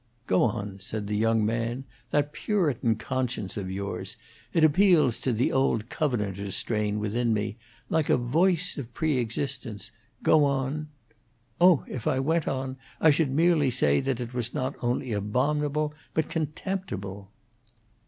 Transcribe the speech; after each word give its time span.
"Go 0.25 0.41
on," 0.41 0.79
said 0.79 1.05
the 1.05 1.15
young 1.15 1.45
man. 1.45 1.83
"That 2.09 2.33
Puritan 2.33 2.95
conscience 2.95 3.55
of 3.55 3.69
yours! 3.69 4.17
It 4.51 4.63
appeals 4.63 5.19
to 5.19 5.31
the 5.31 5.51
old 5.51 5.91
Covenanter 5.91 6.49
strain 6.49 7.05
in 7.05 7.35
me 7.35 7.57
like 7.87 8.09
a 8.09 8.17
voice 8.17 8.79
of 8.79 8.91
pre 8.95 9.19
existence. 9.19 9.91
Go 10.23 10.43
on" 10.43 10.87
"Oh, 11.61 11.83
if 11.87 12.07
I 12.07 12.19
went 12.19 12.47
on 12.47 12.77
I 12.99 13.11
should 13.11 13.29
merely 13.29 13.69
say 13.69 13.99
it 13.99 14.33
was 14.33 14.55
not 14.55 14.73
only 14.81 15.11
abominable, 15.11 15.93
but 16.15 16.29
contemptible." 16.29 17.29